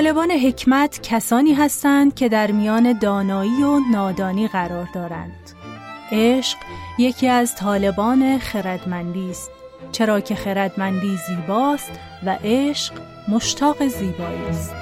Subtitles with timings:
[0.00, 5.50] طالبان حکمت کسانی هستند که در میان دانایی و نادانی قرار دارند.
[6.12, 6.58] عشق
[6.98, 9.50] یکی از طالبان خردمندی است
[9.92, 11.92] چرا که خردمندی زیباست
[12.26, 12.94] و عشق
[13.28, 14.74] مشتاق زیبایی است.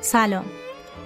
[0.00, 0.44] سلام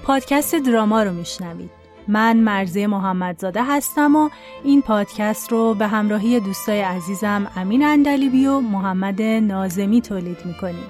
[0.04, 1.70] پادکست دراما رو میشنوید.
[2.08, 4.30] من مرزی محمدزاده هستم و
[4.64, 10.86] این پادکست رو به همراهی دوستای عزیزم امین اندلیبی و محمد نازمی تولید می‌کنیم.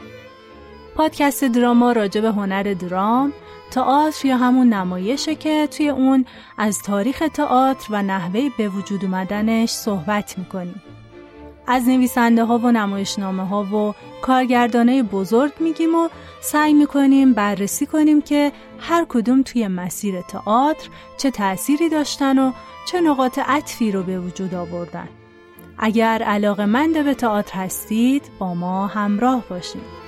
[0.94, 3.32] پادکست دراما راجع به هنر درام
[3.70, 6.24] تئاتر یا همون نمایشه که توی اون
[6.58, 10.82] از تاریخ تئاتر و نحوه به وجود اومدنش صحبت می‌کنیم.
[11.66, 16.08] از نویسنده ها و نمایشنامه ها و کارگردانه بزرگ میگیم و
[16.40, 22.52] سعی می‌کنیم بررسی کنیم که هر کدوم توی مسیر تئاتر چه تأثیری داشتن و
[22.86, 25.08] چه نقاط عطفی رو به وجود آوردن.
[25.78, 30.03] اگر علاقه مند به تئاتر هستید با ما همراه باشید.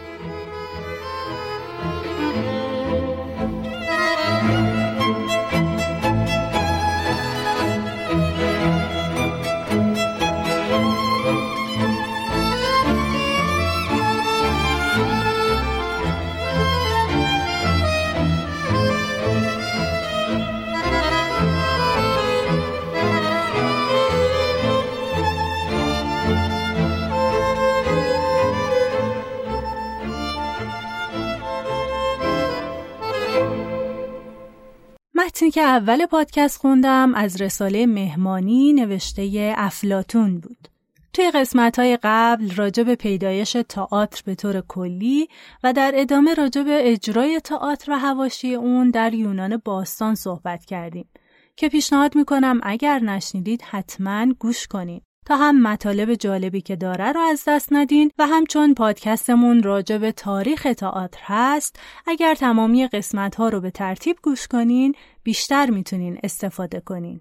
[35.27, 40.69] متنی که اول پادکست خوندم از رساله مهمانی نوشته افلاتون بود.
[41.13, 45.29] توی قسمت های قبل راجع به پیدایش تئاتر به طور کلی
[45.63, 51.09] و در ادامه راجع به اجرای تئاتر و هواشی اون در یونان باستان صحبت کردیم
[51.57, 55.03] که پیشنهاد می‌کنم اگر نشنیدید حتما گوش کنید.
[55.27, 60.13] تا هم مطالب جالبی که داره رو از دست ندین و همچون پادکستمون راجع به
[60.13, 64.95] تاریخ تئاتر هست اگر تمامی قسمت ها رو به ترتیب گوش کنین
[65.27, 67.21] بیشتر می‌تونین استفاده کنین.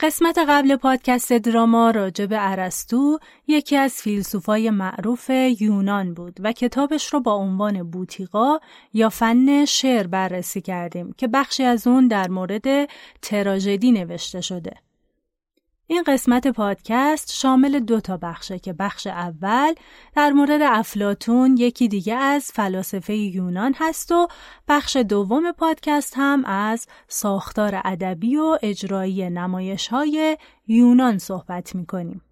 [0.00, 7.12] قسمت قبل پادکست دراما راجع به ارسطو یکی از فیلسوفای معروف یونان بود و کتابش
[7.14, 8.58] رو با عنوان بوتیقا
[8.92, 12.88] یا فن شعر بررسی کردیم که بخشی از اون در مورد
[13.22, 14.72] تراژدی نوشته شده.
[15.88, 19.74] این قسمت پادکست شامل دو تا بخشه که بخش اول
[20.14, 24.28] در مورد افلاتون یکی دیگه از فلاسفه یونان هست و
[24.68, 32.22] بخش دوم پادکست هم از ساختار ادبی و اجرایی نمایش های یونان صحبت می‌کنیم.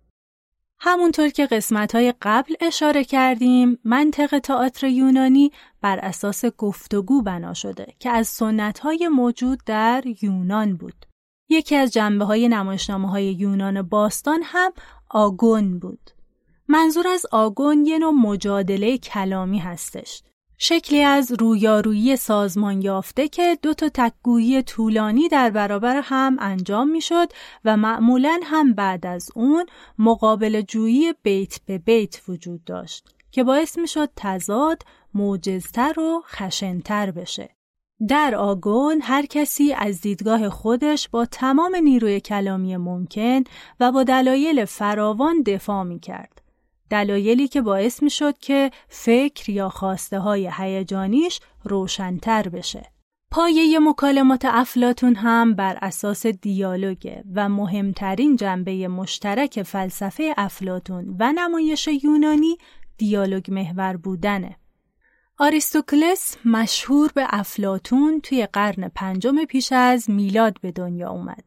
[0.81, 7.87] همونطور که قسمت های قبل اشاره کردیم منطق تئاتر یونانی بر اساس گفتگو بنا شده
[7.99, 11.07] که از سنت های موجود در یونان بود.
[11.49, 14.73] یکی از جنبه های نمایشنامه های یونان باستان هم
[15.11, 16.11] آگون بود.
[16.69, 20.23] منظور از آگون یه نوع مجادله کلامی هستش.
[20.59, 27.29] شکلی از رویارویی سازمان یافته که دو تا تکگویی طولانی در برابر هم انجام می‌شد
[27.65, 29.67] و معمولا هم بعد از اون
[29.99, 34.83] مقابل جویی بیت به بیت وجود داشت که باعث می‌شد تضاد
[35.15, 37.49] موجزتر و خشنتر بشه.
[38.09, 43.45] در آگون هر کسی از دیدگاه خودش با تمام نیروی کلامی ممکن
[43.81, 46.43] و با دلایل فراوان دفاع می کرد.
[46.91, 52.91] دلایلی که باعث می شد که فکر یا خواسته های هیجانیش روشنتر بشه.
[53.31, 61.89] پایه مکالمات افلاتون هم بر اساس دیالوگه و مهمترین جنبه مشترک فلسفه افلاتون و نمایش
[62.03, 62.59] یونانی
[62.99, 64.57] دیالوگ محور بودنه.
[65.39, 71.45] آریستوکلس مشهور به افلاتون توی قرن پنجم پیش از میلاد به دنیا اومد.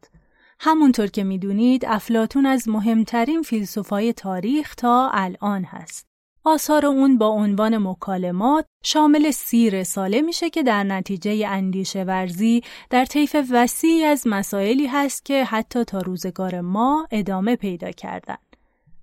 [0.59, 6.07] همونطور که می‌دونید افلاتون از مهمترین فیلسوفای تاریخ تا الان هست.
[6.43, 13.05] آثار اون با عنوان مکالمات شامل سی رساله میشه که در نتیجه اندیشه ورزی در
[13.05, 18.37] طیف وسیعی از مسائلی هست که حتی تا روزگار ما ادامه پیدا کردن.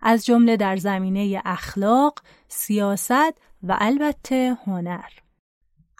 [0.06, 3.34] از جمله در زمینه اخلاق، سیاست
[3.68, 5.08] و البته هنر.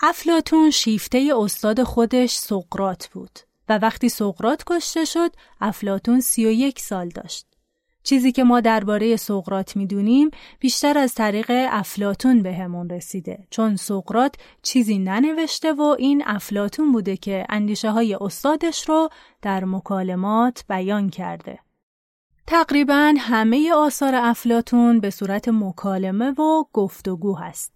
[0.02, 3.38] افلاتون شیفته استاد خودش سقرات بود
[3.68, 5.30] و وقتی سقرات کشته شد
[5.60, 7.46] افلاتون سی و یک سال داشت.
[8.02, 10.30] چیزی که ما درباره سقرات می‌دونیم
[10.60, 17.16] بیشتر از طریق افلاتون به همون رسیده چون سقرات چیزی ننوشته و این افلاتون بوده
[17.16, 19.08] که اندیشه های استادش رو
[19.42, 21.58] در مکالمات بیان کرده.
[22.46, 27.72] تقریبا همه آثار افلاتون به صورت مکالمه و گفتگو هست.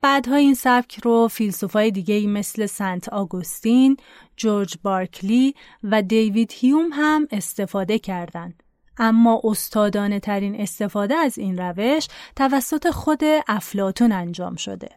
[0.00, 3.96] بعدها این سبک رو فیلسوفای دیگه مثل سنت آگوستین،
[4.36, 8.62] جورج بارکلی و دیوید هیوم هم استفاده کردند.
[8.98, 14.88] اما استادانه ترین استفاده از این روش توسط خود افلاتون انجام شده.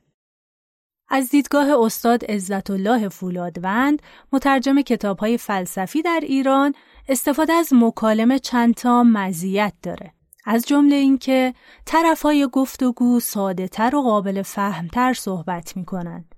[1.09, 4.01] از دیدگاه استاد عزت الله فولادوند
[4.31, 6.74] مترجم کتاب های فلسفی در ایران
[7.09, 10.13] استفاده از مکالمه چندتا مزیت داره.
[10.45, 11.54] از جمله اینکه
[11.86, 16.36] طرفهای گفتگو ساده تر و قابل فهمتر صحبت می کنند.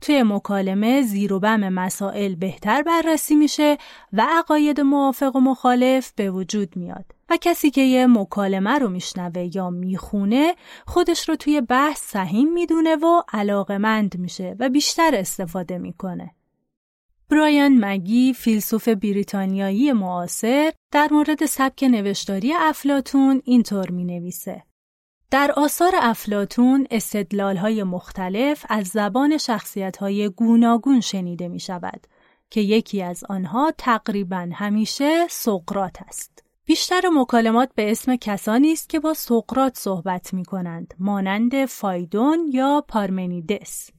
[0.00, 3.78] توی مکالمه زیر و بم مسائل بهتر بررسی میشه
[4.12, 9.56] و عقاید موافق و مخالف به وجود میاد و کسی که یه مکالمه رو میشنوه
[9.56, 10.54] یا می‌خونه
[10.86, 16.34] خودش رو توی بحث سهیم می‌دونه و علاقمند میشه و بیشتر استفاده می‌کنه.
[17.30, 24.62] برایان مگی فیلسوف بریتانیایی معاصر در مورد سبک نوشتاری افلاتون اینطور می نویسه.
[25.30, 26.86] در آثار افلاتون
[27.40, 29.38] های مختلف از زبان
[30.00, 32.06] های گوناگون شنیده می شود
[32.50, 36.49] که یکی از آنها تقریبا همیشه سقرات است.
[36.70, 42.84] بیشتر مکالمات به اسم کسانی است که با سقرات صحبت می کنند مانند فایدون یا
[42.88, 43.90] پارمنیدس.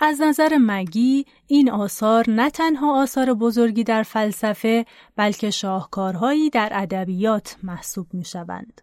[0.00, 4.86] از نظر مگی این آثار نه تنها آثار بزرگی در فلسفه
[5.16, 8.80] بلکه شاهکارهایی در ادبیات محسوب می شوند.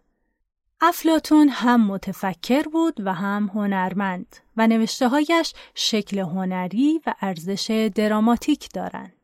[0.80, 8.68] افلاتون هم متفکر بود و هم هنرمند و نوشته هایش شکل هنری و ارزش دراماتیک
[8.74, 9.17] دارند.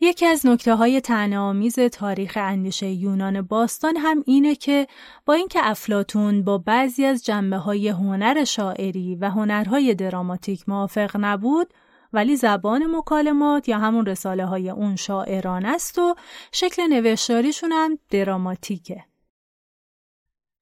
[0.00, 1.02] یکی از نکته های
[1.36, 4.86] آمیز تاریخ اندیشه یونان باستان هم اینه که
[5.26, 11.74] با اینکه افلاتون با بعضی از جنبه های هنر شاعری و هنرهای دراماتیک موافق نبود
[12.12, 16.14] ولی زبان مکالمات یا همون رساله های اون شاعران است و
[16.52, 19.04] شکل نوشتاریشون هم دراماتیکه.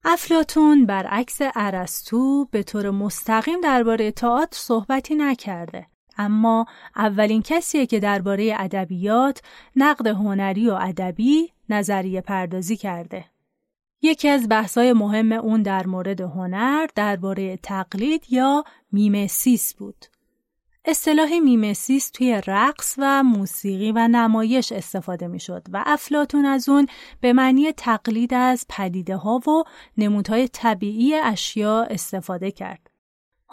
[0.05, 5.87] افلاطون برعکس ارسطو به طور مستقیم درباره تئاتر صحبتی نکرده
[6.17, 6.65] اما
[6.95, 9.41] اولین کسیه که درباره ادبیات
[9.75, 13.25] نقد هنری و ادبی نظریه پردازی کرده
[14.01, 20.05] یکی از بحثای مهم اون در مورد هنر درباره تقلید یا میمسیس بود
[20.85, 26.87] اصطلاح میمسیس توی رقص و موسیقی و نمایش استفاده می‌شد و افلاطون از اون
[27.21, 29.63] به معنی تقلید از پدیده ها و
[29.97, 32.92] نمودهای طبیعی اشیا استفاده کرد.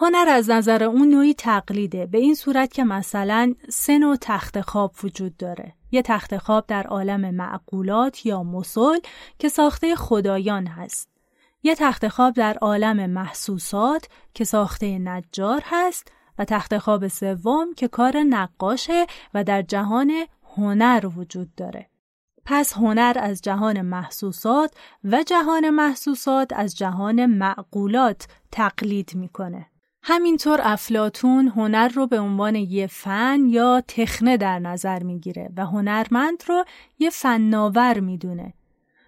[0.03, 4.95] هنر از نظر اون نوعی تقلیده به این صورت که مثلا سه نوع تخت خواب
[5.03, 5.73] وجود داره.
[5.91, 8.99] یه تخت خواب در عالم معقولات یا مسل
[9.39, 11.09] که ساخته خدایان هست.
[11.63, 17.89] یه تخت خواب در عالم محسوسات که ساخته نجار هست و تخت خواب سوم که
[17.89, 20.13] کار نقاشه و در جهان
[20.57, 21.91] هنر وجود داره.
[22.45, 24.75] پس هنر از جهان محسوسات
[25.05, 29.70] و جهان محسوسات از جهان معقولات تقلید می‌کنه.
[30.03, 36.43] همینطور افلاتون هنر رو به عنوان یه فن یا تخنه در نظر می‌گیره و هنرمند
[36.49, 36.65] رو
[36.99, 38.55] یه فناور می‌دونه.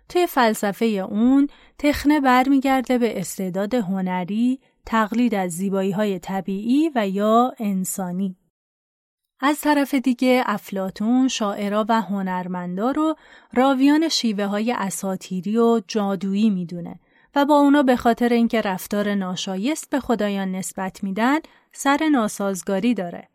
[0.08, 1.48] توی فلسفه اون
[1.78, 8.36] تخنه برمیگرده به استعداد هنری تقلید از زیبایی های طبیعی و یا انسانی.
[9.40, 13.16] از طرف دیگه افلاتون شاعرا و هنرمندا رو
[13.54, 17.00] راویان شیوه های اساتیری و جادویی می‌دونه
[17.34, 21.38] و با اونا به خاطر اینکه رفتار ناشایست به خدایان نسبت میدن
[21.72, 23.28] سر ناسازگاری داره.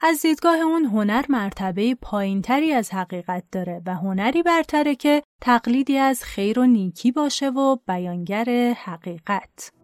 [0.00, 6.24] از دیدگاه اون هنر مرتبه پایینتری از حقیقت داره و هنری برتره که تقلیدی از
[6.24, 9.77] خیر و نیکی باشه و بیانگر حقیقت.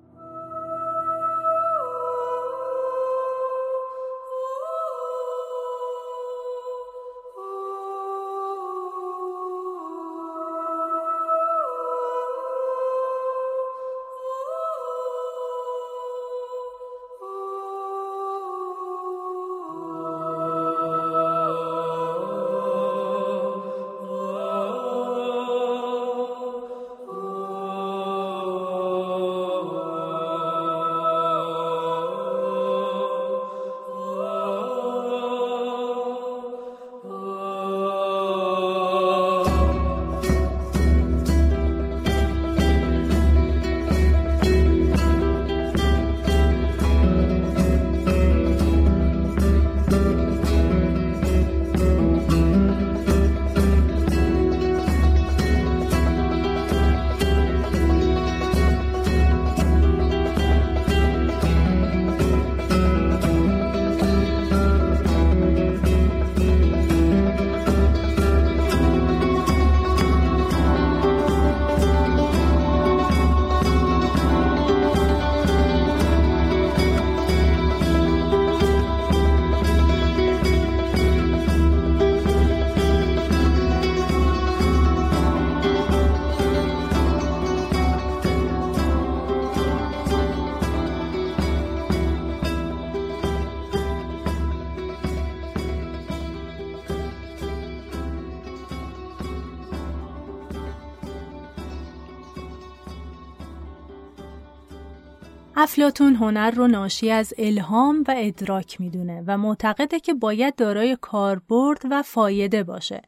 [105.74, 111.82] افلاتون هنر رو ناشی از الهام و ادراک می‌دونه و معتقده که باید دارای کاربرد
[111.90, 113.02] و فایده باشه.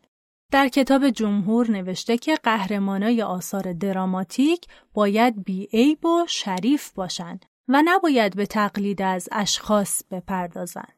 [0.53, 8.37] در کتاب جمهور نوشته که قهرمانای آثار دراماتیک باید بیعیب و شریف باشن و نباید
[8.37, 10.89] به تقلید از اشخاص بپردازن.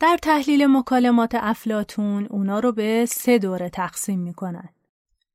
[0.00, 4.68] در تحلیل مکالمات افلاتون اونا رو به سه دوره تقسیم می‌کنن.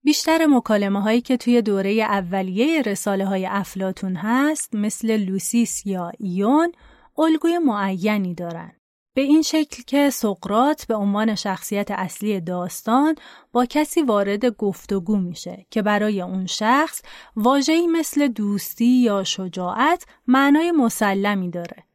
[0.08, 6.72] بیشتر مکالمه هایی که توی دوره اولیه رساله های افلاتون هست مثل لوسیس یا ایون
[7.18, 8.72] الگوی معینی دارن.
[9.16, 13.16] به این شکل که سقرات به عنوان شخصیت اصلی داستان
[13.52, 17.02] با کسی وارد گفتگو میشه که برای اون شخص
[17.36, 21.87] واژه‌ای مثل دوستی یا شجاعت معنای مسلمی داره.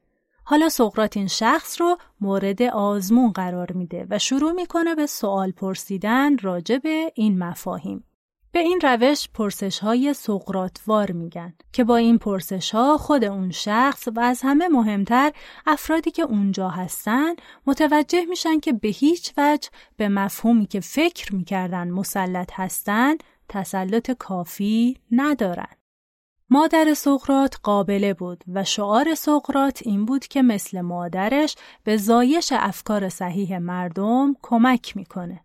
[0.53, 6.39] حالا سقرات این شخص رو مورد آزمون قرار میده و شروع می‌کنه به سوال پرسیدن
[6.39, 8.05] راجع به این مفاهیم.
[8.53, 14.09] به این روش پرسش های سقراتوار میگن که با این پرسش ها خود اون شخص
[14.17, 15.33] و از همه مهمتر
[15.67, 17.35] افرادی که اونجا هستن
[17.67, 23.15] متوجه میشن که به هیچ وجه به مفهومی که فکر می‌کردن مسلط هستن
[23.49, 25.82] تسلط کافی ندارن.
[26.53, 33.09] مادر سقرات قابله بود و شعار سقرات این بود که مثل مادرش به زایش افکار
[33.09, 35.41] صحیح مردم کمک می‌کنه.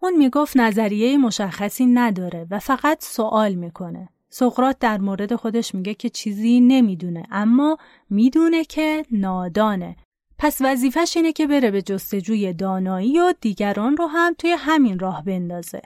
[0.00, 4.08] اون می‌گفت نظریه مشخصی نداره و فقط سوال می‌کنه.
[4.28, 7.78] سقرات در مورد خودش میگه که چیزی نمی‌دونه اما
[8.10, 9.96] می‌دونه که نادانه.
[10.38, 15.24] پس وظیفش اینه که بره به جستجوی دانایی و دیگران رو هم توی همین راه
[15.24, 15.82] بندازه.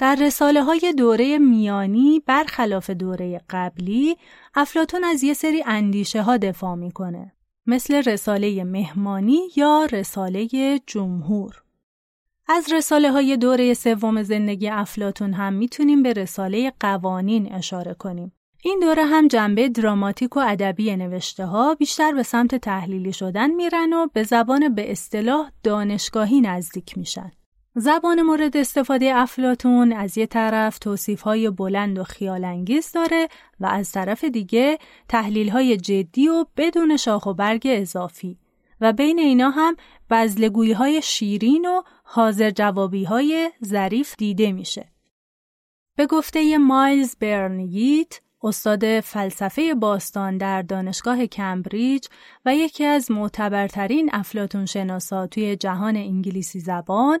[0.00, 4.16] در رساله های دوره میانی برخلاف دوره قبلی
[4.54, 7.32] افلاتون از یه سری اندیشه ها دفاع می‌کنه
[7.66, 10.48] مثل رساله مهمانی یا رساله
[10.86, 11.62] جمهور
[12.48, 18.32] از رساله های دوره سوم زندگی افلاتون هم می‌تونیم به رساله قوانین اشاره کنیم.
[18.64, 23.92] این دوره هم جنبه دراماتیک و ادبی نوشته ها بیشتر به سمت تحلیلی شدن میرن
[23.92, 27.32] و به زبان به اصطلاح دانشگاهی نزدیک میشن.
[27.74, 33.28] زبان مورد استفاده افلاتون از یه طرف توصیف های بلند و خیالانگیز داره
[33.60, 38.38] و از طرف دیگه تحلیل های جدی و بدون شاخ و برگ اضافی
[38.80, 39.76] و بین اینا هم
[40.10, 44.88] بزلگویی های شیرین و حاضر جوابی های ظریف دیده میشه.
[45.96, 52.06] به گفته مایلز برنیگیت استاد فلسفه باستان در دانشگاه کمبریج
[52.44, 57.18] و یکی از معتبرترین افلاتون شناسا توی جهان انگلیسی زبان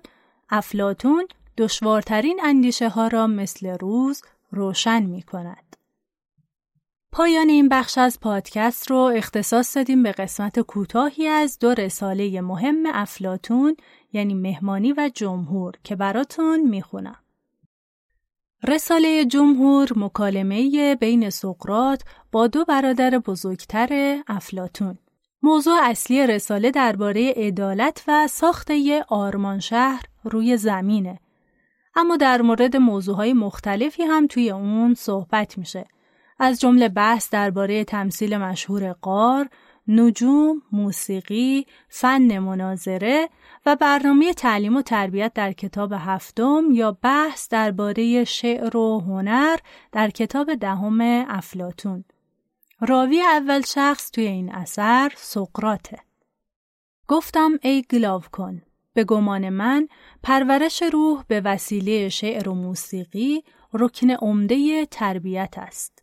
[0.50, 1.26] افلاتون
[1.58, 5.76] دشوارترین اندیشه ها را مثل روز روشن می کند.
[7.12, 12.82] پایان این بخش از پادکست رو اختصاص دادیم به قسمت کوتاهی از دو رساله مهم
[12.86, 13.76] افلاتون
[14.12, 17.18] یعنی مهمانی و جمهور که براتون می‌خونم.
[18.68, 22.02] رساله جمهور مکالمه بین سقرات
[22.32, 24.98] با دو برادر بزرگتر افلاتون.
[25.42, 28.70] موضوع اصلی رساله درباره عدالت و ساخت
[29.08, 31.18] آرمان شهر روی زمینه.
[31.96, 35.86] اما در مورد موضوعهای مختلفی هم توی اون صحبت میشه.
[36.38, 39.48] از جمله بحث درباره تمثیل مشهور قار،
[39.88, 43.28] نجوم، موسیقی، فن مناظره
[43.66, 49.56] و برنامه تعلیم و تربیت در کتاب هفتم یا بحث درباره شعر و هنر
[49.92, 52.04] در کتاب دهم افلاتون.
[52.80, 55.98] راوی اول شخص توی این اثر سقراته.
[57.08, 58.62] گفتم ای گلاو کن.
[58.94, 59.88] به گمان من
[60.22, 66.02] پرورش روح به وسیله شعر و موسیقی رکن عمده تربیت است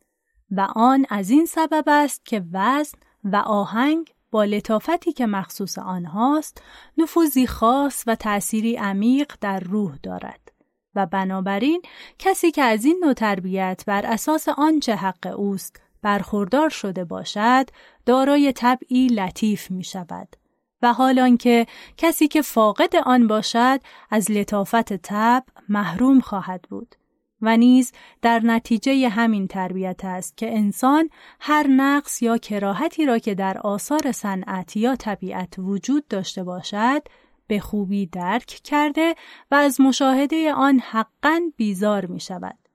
[0.52, 6.62] و آن از این سبب است که وزن و آهنگ با لطافتی که مخصوص آنهاست
[6.98, 10.52] نفوذی خاص و تأثیری عمیق در روح دارد
[10.96, 11.82] و بنابراین
[12.20, 17.70] کسی که از این نوع تربیت بر اساس آنچه حق اوست برخوردار شده باشد
[18.06, 20.36] دارای طبعی لطیف می شود
[20.82, 21.66] و حالان که
[21.98, 26.96] کسی که فاقد آن باشد از لطافت طبع محروم خواهد بود
[27.42, 31.10] و نیز در نتیجه همین تربیت است که انسان
[31.40, 37.02] هر نقص یا کراهتی را که در آثار صنعت یا طبیعت وجود داشته باشد
[37.48, 39.16] به خوبی درک کرده
[39.52, 42.67] و از مشاهده آن حقا بیزار می شود.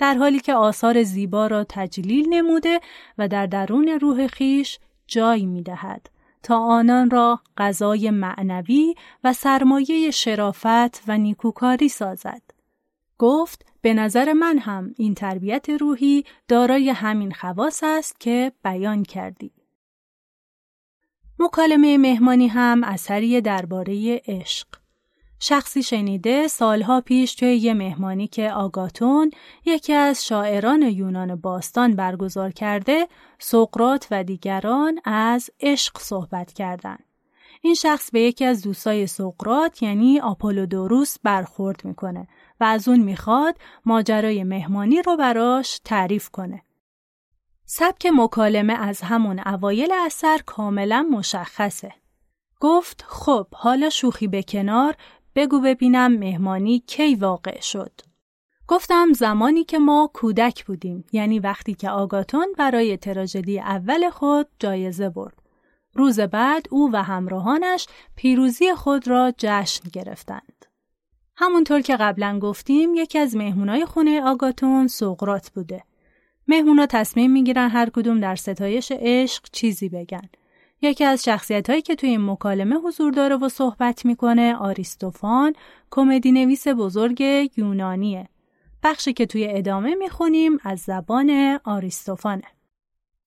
[0.00, 2.80] در حالی که آثار زیبا را تجلیل نموده
[3.18, 6.10] و در درون روح خیش جای می دهد
[6.42, 12.42] تا آنان را غذای معنوی و سرمایه شرافت و نیکوکاری سازد.
[13.18, 19.52] گفت به نظر من هم این تربیت روحی دارای همین خواص است که بیان کردی.
[21.38, 24.79] مکالمه مهمانی هم اثری درباره عشق.
[25.42, 29.30] شخصی شنیده سالها پیش توی یه مهمانی که آگاتون
[29.64, 37.04] یکی از شاعران یونان باستان برگزار کرده سقرات و دیگران از عشق صحبت کردند.
[37.62, 42.28] این شخص به یکی از دوستای سقرات یعنی آپولودوروس برخورد می‌کنه
[42.60, 46.62] و از اون می‌خواد ماجرای مهمانی رو براش تعریف کنه.
[47.64, 51.92] سبک مکالمه از همون اوایل اثر کاملا مشخصه.
[52.60, 54.96] گفت خب حالا شوخی به کنار
[55.34, 57.92] بگو ببینم مهمانی کی واقع شد.
[58.68, 65.08] گفتم زمانی که ما کودک بودیم یعنی وقتی که آگاتون برای تراژدی اول خود جایزه
[65.08, 65.42] برد.
[65.94, 70.66] روز بعد او و همراهانش پیروزی خود را جشن گرفتند.
[71.36, 75.84] همونطور که قبلا گفتیم یکی از مهمونای خونه آگاتون سقرات بوده.
[76.48, 80.28] مهمونا تصمیم می‌گیرن هر کدوم در ستایش عشق چیزی بگن.
[80.82, 85.52] یکی از شخصیت هایی که توی این مکالمه حضور داره و صحبت می‌کنه آریستوفان
[85.90, 87.20] کمدی نویس بزرگ
[87.56, 88.28] یونانیه.
[88.82, 92.44] بخشی که توی ادامه می‌خونیم از زبان آریستوفانه.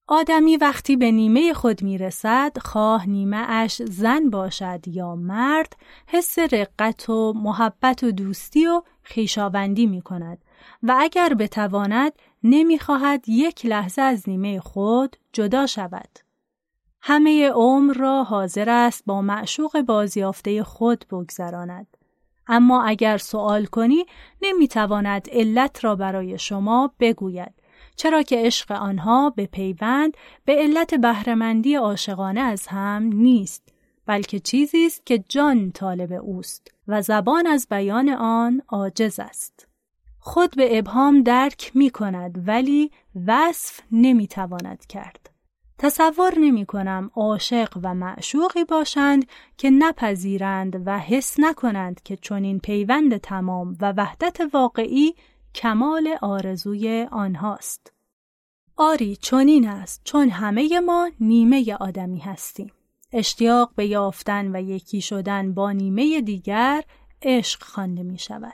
[0.08, 5.74] آدمی وقتی به نیمه خود می‌رسد خواه نیمه اش زن باشد یا مرد
[6.08, 10.38] حس رقت و محبت و دوستی و خیشاوندی می کند
[10.84, 16.10] و اگر بتواند نمی‌خواهد یک لحظه از نیمه خود جدا شود.
[17.06, 21.98] همه عمر را حاضر است با معشوق بازیافته خود بگذراند.
[22.48, 24.06] اما اگر سوال کنی
[24.42, 27.54] نمی‌تواند علت را برای شما بگوید
[27.96, 33.74] چرا که عشق آنها به پیوند به علت بهرهمندی عاشقانه از هم نیست
[34.06, 39.68] بلکه چیزی است که جان طالب اوست و زبان از بیان آن عاجز است
[40.20, 42.92] خود به ابهام درک می کند ولی
[43.28, 45.33] وصف نمی تواند کرد
[45.78, 49.26] تصور نمی کنم عاشق و معشوقی باشند
[49.58, 55.16] که نپذیرند و حس نکنند که چنین پیوند تمام و وحدت واقعی
[55.56, 57.94] کمال آرزوی آنهاست.
[58.78, 62.72] آری چنین است چون همه ما نیمه آدمی هستیم.
[63.14, 66.84] اشتیاق به یافتن و یکی شدن با نیمه دیگر
[67.22, 68.54] عشق خوانده می شود.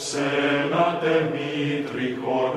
[0.00, 0.24] Σένα
[0.64, 2.52] ένα τεμήτρικο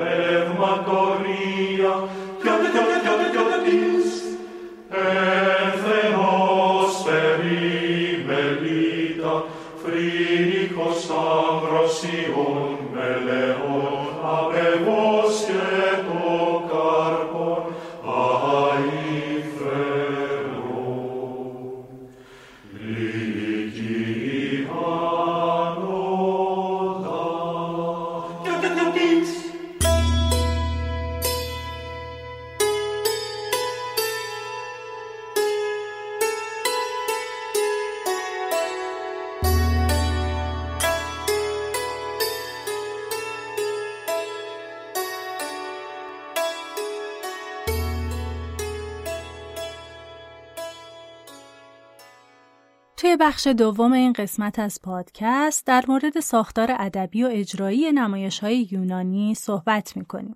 [53.32, 59.36] بخش دوم این قسمت از پادکست در مورد ساختار ادبی و اجرایی نمایش های یونانی
[59.36, 60.36] صحبت می‌کنیم.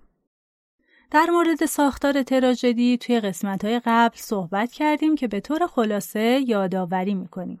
[1.10, 7.14] در مورد ساختار تراژدی توی قسمت های قبل صحبت کردیم که به طور خلاصه یادآوری
[7.14, 7.60] می‌کنیم.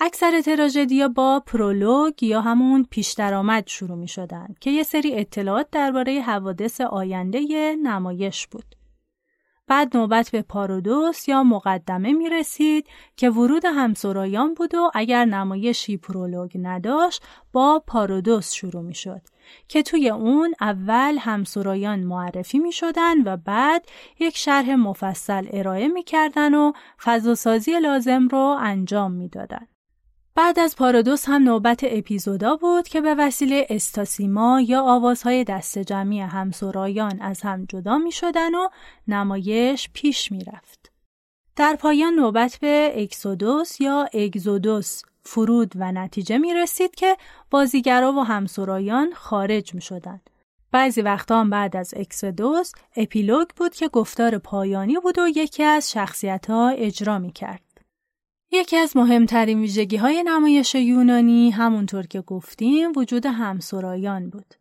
[0.00, 5.66] اکثر تراژدیا با پرولوگ یا همون پیش درآمد شروع می شدن که یه سری اطلاعات
[5.70, 8.81] درباره حوادث آینده نمایش بود.
[9.72, 15.96] بعد نوبت به پارودوس یا مقدمه می رسید که ورود همسرایان بود و اگر نمایشی
[15.96, 19.20] پرولوگ نداشت با پارودوس شروع می شد
[19.68, 23.84] که توی اون اول همسرایان معرفی می شدن و بعد
[24.20, 29.66] یک شرح مفصل ارائه می کردن و فضاسازی لازم رو انجام می دادن.
[30.34, 36.20] بعد از پارادوس هم نوبت اپیزودا بود که به وسیله استاسیما یا آوازهای دست جمعی
[36.20, 38.68] همسرایان از هم جدا می شدن و
[39.08, 40.92] نمایش پیش می رفت.
[41.56, 47.16] در پایان نوبت به اکسودوس یا اگزودوس فرود و نتیجه می رسید که
[47.50, 50.20] بازیگرا و همسرایان خارج می شدن.
[50.70, 55.90] بعضی وقتا هم بعد از اکسودوس اپیلوگ بود که گفتار پایانی بود و یکی از
[55.90, 57.71] شخصیت ها اجرا می کرد.
[58.54, 64.54] یکی از مهمترین ویژگی های نمایش یونانی همونطور که گفتیم وجود همسرایان بود.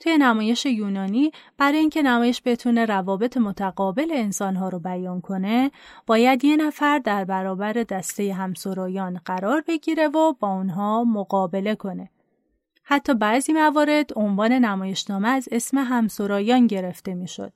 [0.00, 5.70] توی نمایش یونانی برای اینکه نمایش بتونه روابط متقابل انسانها رو بیان کنه
[6.06, 12.10] باید یه نفر در برابر دسته همسرایان قرار بگیره و با اونها مقابله کنه.
[12.82, 17.52] حتی بعضی موارد عنوان نمایشنامه از اسم همسرایان گرفته می‌شد.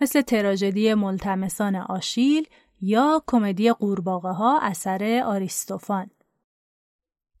[0.00, 2.46] مثل تراژدی ملتمسان آشیل
[2.80, 6.10] یا کمدی قورباغه ها اثر آریستوفان.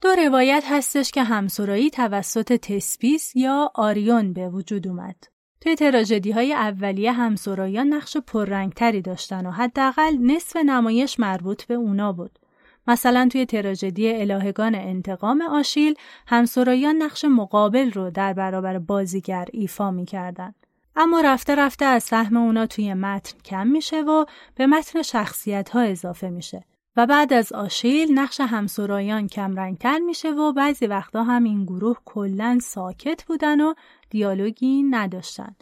[0.00, 5.16] دو روایت هستش که همسرایی توسط تسپیس یا آریون به وجود اومد.
[5.60, 12.12] توی تراژدی های اولیه همسرایان نقش پررنگتری داشتن و حداقل نصف نمایش مربوط به اونا
[12.12, 12.38] بود.
[12.86, 15.94] مثلا توی تراژدی الهگان انتقام آشیل
[16.26, 20.54] همسرایان نقش مقابل رو در برابر بازیگر ایفا می‌کردن.
[20.96, 25.80] اما رفته رفته از سهم اونا توی متن کم میشه و به متن شخصیت ها
[25.80, 26.64] اضافه میشه
[26.96, 32.58] و بعد از آشیل نقش همسرایان کمرنگتر میشه و بعضی وقتا هم این گروه کلا
[32.62, 33.74] ساکت بودن و
[34.10, 35.56] دیالوگی نداشتن.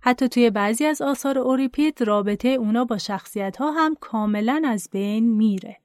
[0.00, 5.36] حتی توی بعضی از آثار اوریپید رابطه اونا با شخصیت ها هم کاملا از بین
[5.36, 5.76] میره.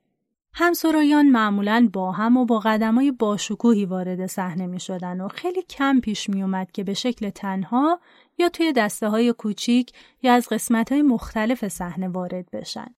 [0.54, 6.00] همسرایان معمولا با هم و با قدمای باشکوهی وارد صحنه می شدن و خیلی کم
[6.00, 8.00] پیش می اومد که به شکل تنها
[8.42, 12.96] یا توی دسته های کوچیک یا از قسمت های مختلف صحنه وارد بشن.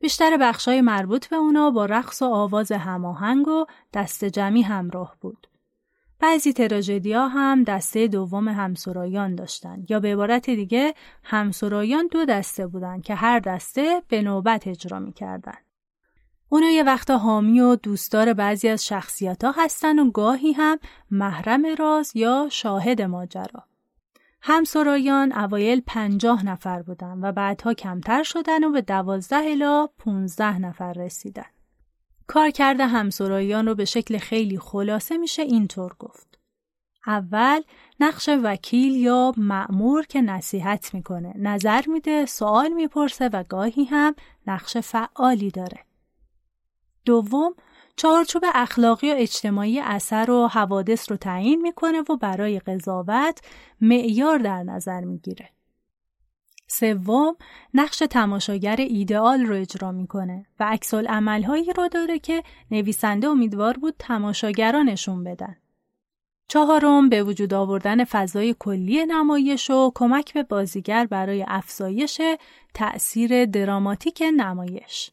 [0.00, 3.64] بیشتر بخشای مربوط به اونا با رقص و آواز هماهنگ و
[3.94, 5.46] دست جمعی همراه بود.
[6.20, 13.00] بعضی تراژدیا هم دسته دوم همسرایان داشتن یا به عبارت دیگه همسرایان دو دسته بودن
[13.00, 15.58] که هر دسته به نوبت اجرا می‌کردن.
[16.48, 20.78] اونا یه وقتا حامی و دوستدار بعضی از شخصیت ها هستن و گاهی هم
[21.10, 23.69] محرم راز یا شاهد ماجرا.
[24.42, 30.92] همسرایان اوایل پنجاه نفر بودن و بعدها کمتر شدن و به دوازده الا پونزده نفر
[30.92, 31.46] رسیدن.
[32.26, 36.38] کار کرده همسرایان رو به شکل خیلی خلاصه میشه اینطور گفت.
[37.06, 37.62] اول
[38.00, 44.14] نقش وکیل یا معمور که نصیحت می‌کنه، نظر میده، سوال می‌پرسه و گاهی هم
[44.46, 45.84] نقش فعالی داره.
[47.04, 47.54] دوم
[47.96, 53.40] چارچوب اخلاقی و اجتماعی اثر و حوادث رو تعیین می‌کنه و برای قضاوت
[53.80, 55.48] معیار در نظر می‌گیره.
[56.66, 57.36] سوم
[57.74, 63.94] نقش تماشاگر ایدئال رو اجرا می‌کنه و عکس عملهایی رو داره که نویسنده امیدوار بود
[63.98, 65.56] تماشاگرانشون بدن.
[66.48, 72.20] چهارم به وجود آوردن فضای کلی نمایش و کمک به بازیگر برای افزایش
[72.74, 75.10] تأثیر دراماتیک نمایش.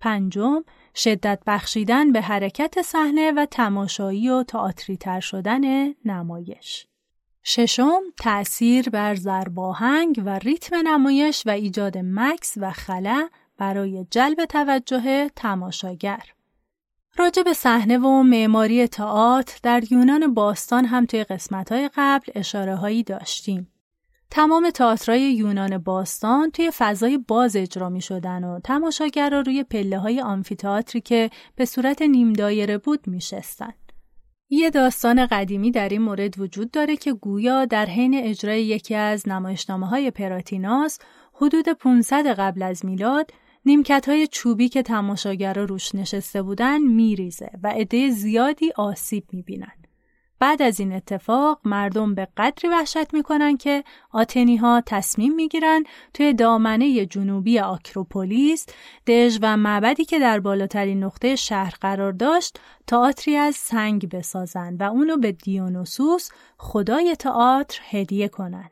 [0.00, 0.62] پنجم
[0.96, 6.86] شدت بخشیدن به حرکت صحنه و تماشایی و تئاتری تر شدن نمایش.
[7.44, 13.28] ششم تأثیر بر زرباهنگ و ریتم نمایش و ایجاد مکس و خلا
[13.58, 16.22] برای جلب توجه تماشاگر.
[17.18, 23.02] راجع به صحنه و معماری تئاتر در یونان باستان هم توی قسمت‌های قبل اشاره هایی
[23.02, 23.72] داشتیم.
[24.30, 30.20] تمام تئاترای یونان باستان توی فضای باز اجرا می شدن و تماشاگرها روی پله های
[30.20, 33.72] آمفیتئاتری که به صورت نیم دایره بود می شستن.
[34.50, 39.28] یه داستان قدیمی در این مورد وجود داره که گویا در حین اجرای یکی از
[39.28, 40.98] نمایشنامه های پراتیناس
[41.34, 43.30] حدود 500 قبل از میلاد
[43.64, 49.85] نیمکت های چوبی که تماشاگرها روش نشسته بودن میریزه و عده زیادی آسیب می‌بینن.
[50.38, 56.34] بعد از این اتفاق مردم به قدری وحشت می‌کنن که آتنی ها تصمیم می‌گیرن توی
[56.34, 58.66] دامنه جنوبی آکروپولیس
[59.06, 64.82] دژ و معبدی که در بالاترین نقطه شهر قرار داشت تئاتری از سنگ بسازن و
[64.82, 68.70] اونو به دیونوسوس خدای تئاتر هدیه کنن.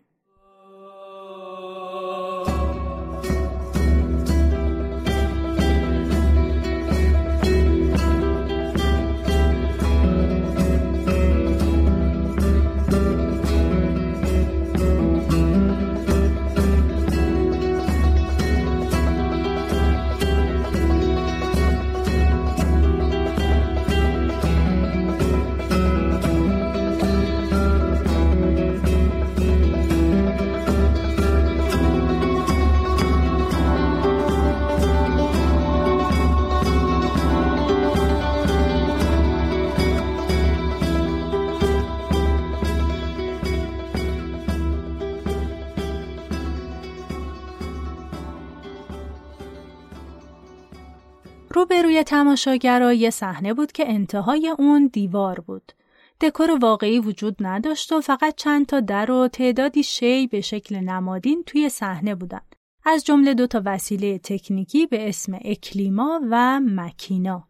[51.95, 55.73] روبروی تماشاگرا یه صحنه بود که انتهای اون دیوار بود.
[56.21, 61.43] دکور واقعی وجود نداشت و فقط چند تا در و تعدادی شی به شکل نمادین
[61.47, 62.57] توی صحنه بودند.
[62.85, 67.49] از جمله دو تا وسیله تکنیکی به اسم اکلیما و مکینا.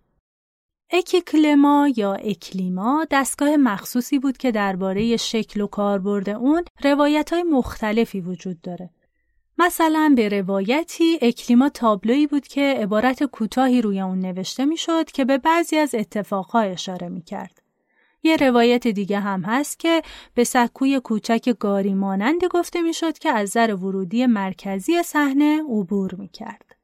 [0.91, 8.21] اکیکلما یا اکلیما دستگاه مخصوصی بود که درباره شکل و کاربرد اون روایت های مختلفی
[8.21, 8.91] وجود داره.
[9.59, 15.39] مثلا به روایتی اکلیما تابلویی بود که عبارت کوتاهی روی اون نوشته می‌شد که به
[15.39, 17.63] بعضی از اتفاقها اشاره می کرد.
[18.23, 20.03] یه روایت دیگه هم هست که
[20.35, 26.29] به سکوی کوچک گاری مانندی گفته می‌شد که از در ورودی مرکزی صحنه عبور می
[26.29, 26.77] کرد.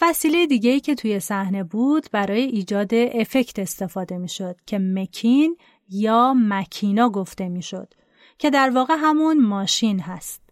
[0.00, 5.56] وسیله دیگه ای که توی صحنه بود برای ایجاد افکت استفاده می شد که مکین
[5.88, 7.94] یا مکینا گفته می شد
[8.38, 10.45] که در واقع همون ماشین هست.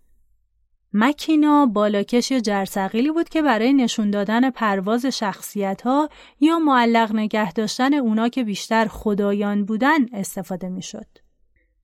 [0.97, 6.09] مکینا بالاکش یا جرثقیلی بود که برای نشون دادن پرواز شخصیت ها
[6.41, 11.07] یا معلق نگه داشتن اونا که بیشتر خدایان بودن استفاده می شد.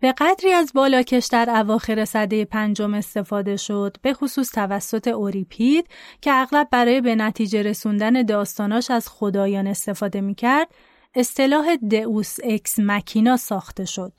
[0.00, 5.86] به قدری از بالاکش در اواخر صده پنجم استفاده شد به خصوص توسط اوریپید
[6.20, 10.68] که اغلب برای به نتیجه رسوندن داستاناش از خدایان استفاده می کرد
[11.14, 14.12] اصطلاح دئوس اکس مکینا ساخته شد.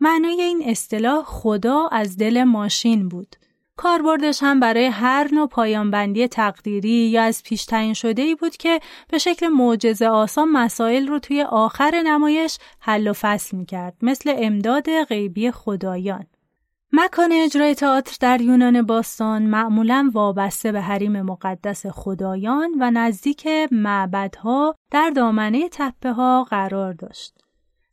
[0.00, 3.36] معنای این اصطلاح خدا از دل ماشین بود.
[3.76, 8.80] کاربردش هم برای هر نوع پایانبندی تقدیری یا از پیش تعیین شده ای بود که
[9.08, 14.34] به شکل معجزه آسان مسائل رو توی آخر نمایش حل و فصل می کرد مثل
[14.38, 16.26] امداد غیبی خدایان.
[16.92, 24.74] مکان اجرای تئاتر در یونان باستان معمولا وابسته به حریم مقدس خدایان و نزدیک معبدها
[24.90, 27.43] در دامنه تپه ها قرار داشت.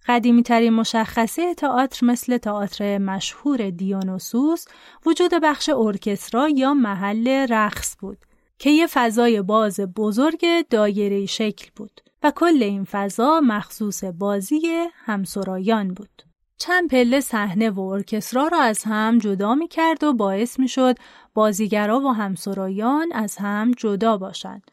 [0.07, 4.65] قدیمی ترین مشخصه تئاتر مثل تئاتر مشهور دیونوسوس
[5.05, 8.17] وجود بخش ارکسترا یا محل رقص بود
[8.59, 14.61] که یه فضای باز بزرگ دایره شکل بود و کل این فضا مخصوص بازی
[15.05, 16.23] همسرایان بود.
[16.57, 20.95] چند پله صحنه و ارکسترا را از هم جدا می کرد و باعث می شد
[21.33, 24.71] بازیگرا و همسرایان از هم جدا باشند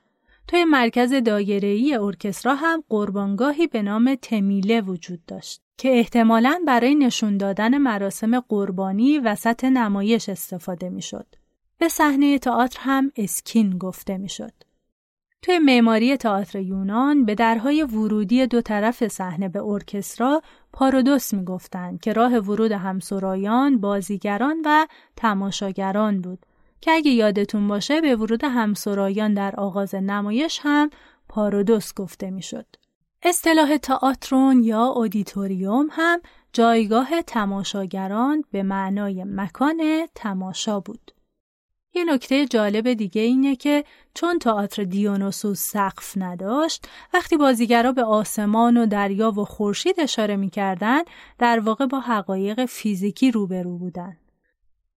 [0.49, 7.37] توی مرکز دایره‌ای ارکسترا هم قربانگاهی به نام تمیله وجود داشت که احتمالاً برای نشون
[7.37, 11.27] دادن مراسم قربانی وسط نمایش استفاده می‌شد.
[11.79, 14.53] به صحنه تئاتر هم اسکین گفته می‌شد.
[15.43, 22.13] توی معماری تئاتر یونان به درهای ورودی دو طرف صحنه به ارکسترا پارودوس می‌گفتند که
[22.13, 26.47] راه ورود همسرایان، بازیگران و تماشاگران بود
[26.81, 30.91] که اگه یادتون باشه به ورود همسرایان در آغاز نمایش هم
[31.29, 32.67] پارودوس گفته می‌شد.
[33.23, 36.21] اصطلاح تئاترون یا اودیتوریوم هم
[36.53, 41.13] جایگاه تماشاگران به معنای مکان تماشا بود.
[41.95, 48.77] یه نکته جالب دیگه اینه که چون تئاتر دیونوسوس سقف نداشت وقتی بازیگرا به آسمان
[48.77, 51.05] و دریا و خورشید اشاره می‌کردند
[51.39, 54.17] در واقع با حقایق فیزیکی روبرو بودن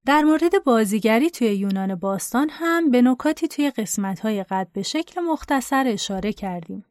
[0.06, 5.88] در مورد بازیگری توی یونان باستان هم به نکاتی توی قسمت‌های قد به شکل مختصر
[5.88, 6.86] اشاره کردیم.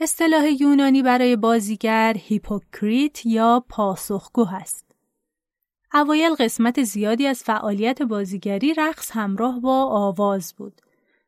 [0.00, 4.94] اصطلاح یونانی برای بازیگر هیپوکریت یا پاسخگو هست.
[5.94, 10.80] اوایل قسمت زیادی از فعالیت بازیگری رقص همراه با آواز بود.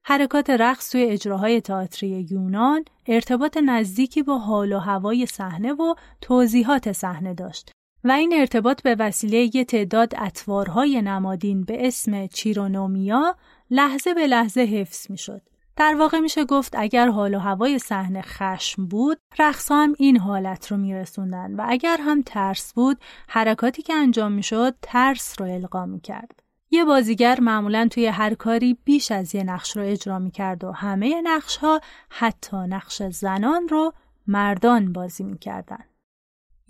[0.03, 6.93] حرکات رقص توی اجراهای تئاتری یونان ارتباط نزدیکی با حال و هوای صحنه و توضیحات
[6.93, 7.73] صحنه داشت
[8.05, 13.37] و این ارتباط به وسیله یه تعداد اطوارهای نمادین به اسم چیرونومیا
[13.71, 15.43] لحظه به لحظه حفظ می شد.
[15.77, 20.73] در واقع میشه گفت اگر حال و هوای صحنه خشم بود رقص هم این حالت
[20.73, 26.43] رو میرسوندن و اگر هم ترس بود حرکاتی که انجام می‌شد ترس رو القا می‌کرد
[26.71, 31.23] یه بازیگر معمولا توی هر کاری بیش از یه نقش رو اجرا می‌کرد و همه
[31.25, 33.93] نقش ها حتی نقش زنان رو
[34.27, 35.85] مردان بازی می‌کردن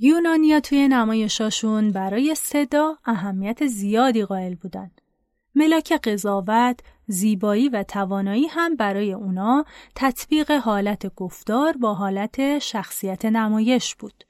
[0.03, 5.01] یونانیا توی نمایشاشون برای صدا اهمیت زیادی قائل بودند.
[5.55, 13.95] ملاک قضاوت، زیبایی و توانایی هم برای اونا تطبیق حالت گفتار با حالت شخصیت نمایش
[13.95, 14.25] بود.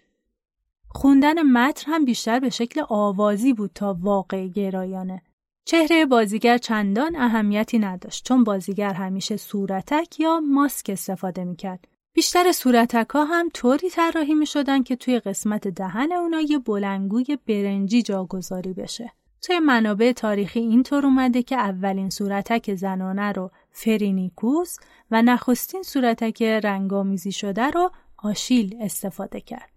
[0.89, 5.23] خوندن متن هم بیشتر به شکل آوازی بود تا واقع گرایانه.
[5.65, 13.11] چهره بازیگر چندان اهمیتی نداشت چون بازیگر همیشه صورتک یا ماسک استفاده می‌کرد بیشتر صورتک
[13.11, 18.73] ها هم طوری طراحی می شدن که توی قسمت دهن اونا یه بلنگوی برنجی جاگذاری
[18.73, 19.13] بشه.
[19.43, 24.77] توی منابع تاریخی اینطور اومده که اولین صورتک زنانه رو فرینیکوس
[25.11, 29.71] و نخستین صورتک رنگ‌آمیزی شده رو آشیل استفاده کرد.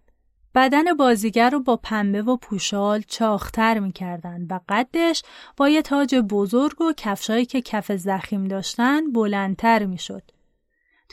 [0.56, 5.24] بدن بازیگر رو با پنبه و پوشال چاق‌تر می‌کردن و قدش
[5.58, 10.24] با یه تاج بزرگ و کفشایی که کف ضخیم داشتن بلندتر می‌شد.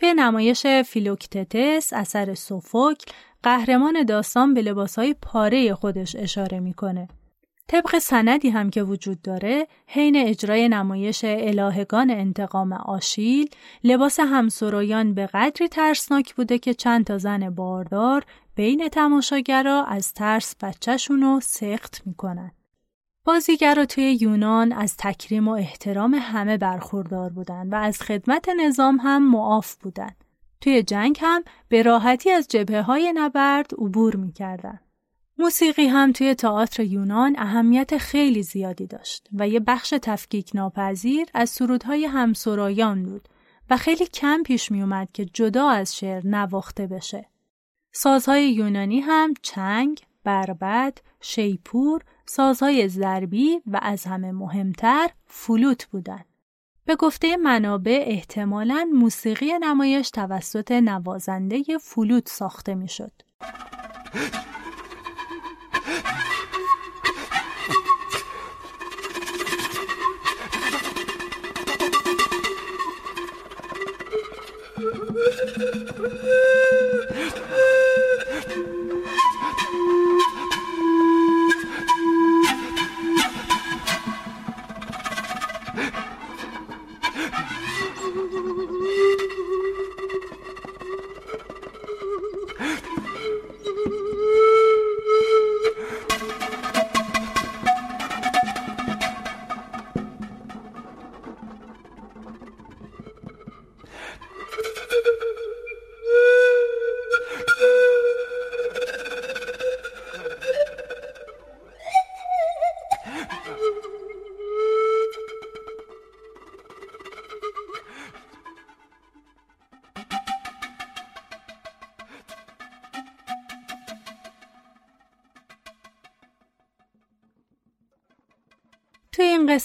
[0.01, 7.09] توی نمایش فیلوکتتس اثر سوفوکل قهرمان داستان به لباسهای پاره خودش اشاره می‌کنه.
[7.69, 13.49] طبق سندی هم که وجود داره حین اجرای نمایش الهگان انتقام آشیل
[13.85, 20.55] لباس همسرایان به قدری ترسناک بوده که چند تا زن باردار بین تماشاگرا از ترس
[20.63, 22.53] بچهشون رو سخت می‌کنن.
[23.25, 29.31] بازیگرا توی یونان از تکریم و احترام همه برخوردار بودن و از خدمت نظام هم
[29.31, 30.11] معاف بودن.
[30.61, 34.81] توی جنگ هم به راحتی از جبه های نبرد عبور می‌کردن.
[35.39, 41.51] موسیقی هم توی تئاتر یونان اهمیت خیلی زیادی داشت و یه بخش تفکیک ناپذیر از
[41.51, 43.29] سرودهای همسرایان بود
[43.71, 47.29] و خیلی کم پیش می اومد که جدا از شعر نواخته بشه.
[47.93, 56.25] سازهای یونانی هم چنگ، بربد، شیپور، سازهای ضربی و از همه مهمتر فلوت بودند.
[56.85, 63.13] به گفته منابع احتمالاً موسیقی نمایش توسط نوازنده فلوت ساخته می‌شد.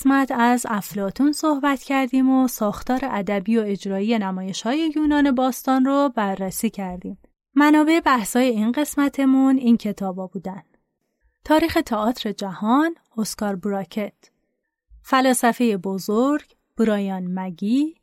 [0.05, 6.11] قسمت از افلاتون صحبت کردیم و ساختار ادبی و اجرایی نمایش های یونان باستان رو
[6.15, 7.17] بررسی کردیم.
[7.55, 10.63] منابع بحثای این قسمتمون این کتابا بودن.
[11.43, 14.31] تاریخ تئاتر جهان اسکار براکت
[15.01, 17.95] فلاسفه بزرگ برایان مگی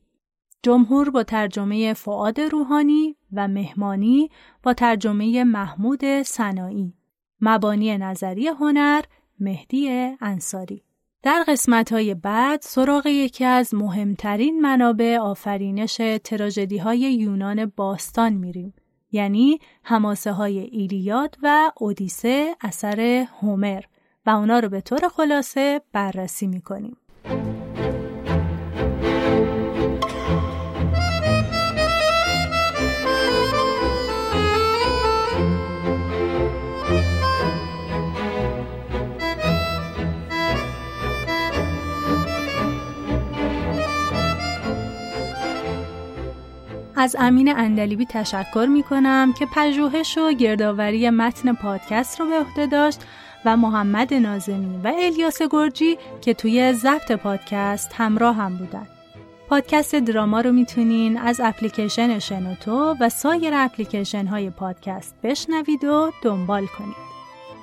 [0.62, 4.30] جمهور با ترجمه فعاد روحانی و مهمانی
[4.62, 6.94] با ترجمه محمود سنایی
[7.40, 9.02] مبانی نظری هنر
[9.40, 9.88] مهدی
[10.20, 10.84] انصاری
[11.22, 18.74] در قسمت های بعد سراغ یکی از مهمترین منابع آفرینش تراژدی های یونان باستان میریم
[19.12, 23.82] یعنی هماسه های ایلیاد و اودیسه اثر هومر
[24.26, 26.96] و اونا رو به طور خلاصه بررسی می‌کنیم.
[47.02, 52.66] از امین اندلیبی تشکر می کنم که پژوهش و گردآوری متن پادکست رو به عهده
[52.66, 53.00] داشت
[53.44, 58.86] و محمد نازمی و الیاس گرجی که توی ضبط پادکست همراه هم بودن.
[59.48, 66.66] پادکست دراما رو می‌تونین از اپلیکیشن شنوتو و سایر اپلیکیشن های پادکست بشنوید و دنبال
[66.66, 67.12] کنید.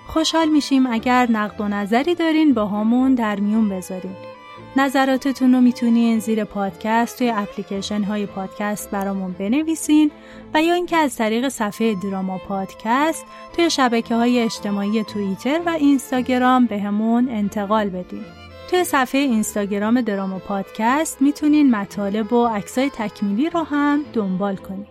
[0.08, 4.29] خوشحال میشیم اگر نقد و نظری دارین با همون در میون بذارین.
[4.76, 10.12] نظراتتون رو می‌تونین زیر پادکست توی اپلیکیشن های پادکست برامون بنویسین
[10.54, 13.26] و یا اینکه از طریق صفحه دراما پادکست
[13.56, 18.24] توی شبکه های اجتماعی توییتر و اینستاگرام به همون انتقال بدین.
[18.70, 24.88] توی صفحه اینستاگرام دراما پادکست می‌تونین مطالب و عکسای تکمیلی رو هم دنبال کنین.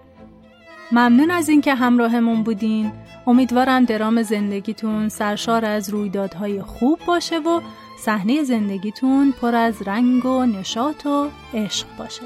[0.93, 2.93] ممنون از اینکه همراهمون بودین.
[3.27, 7.61] امیدوارم درام زندگیتون سرشار از رویدادهای خوب باشه و
[8.01, 12.23] صحنه زندگیتون پر از رنگ و نشاط و عشق باشه.